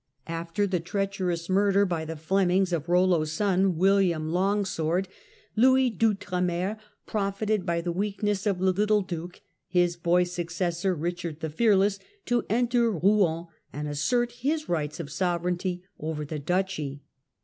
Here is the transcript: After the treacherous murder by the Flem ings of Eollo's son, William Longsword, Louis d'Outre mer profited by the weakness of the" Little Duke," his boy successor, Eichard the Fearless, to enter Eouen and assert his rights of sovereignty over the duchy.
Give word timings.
After 0.25 0.65
the 0.65 0.79
treacherous 0.79 1.47
murder 1.47 1.85
by 1.85 2.05
the 2.05 2.15
Flem 2.15 2.49
ings 2.49 2.73
of 2.73 2.87
Eollo's 2.87 3.31
son, 3.33 3.77
William 3.77 4.31
Longsword, 4.31 5.07
Louis 5.55 5.91
d'Outre 5.91 6.41
mer 6.41 6.79
profited 7.05 7.67
by 7.67 7.81
the 7.81 7.91
weakness 7.91 8.47
of 8.47 8.57
the" 8.57 8.65
Little 8.73 9.03
Duke," 9.03 9.41
his 9.67 9.97
boy 9.97 10.23
successor, 10.23 10.95
Eichard 10.97 11.37
the 11.41 11.51
Fearless, 11.51 11.99
to 12.25 12.43
enter 12.49 12.91
Eouen 12.93 13.49
and 13.71 13.87
assert 13.87 14.31
his 14.31 14.67
rights 14.67 14.99
of 14.99 15.11
sovereignty 15.11 15.83
over 15.99 16.25
the 16.25 16.39
duchy. 16.39 17.03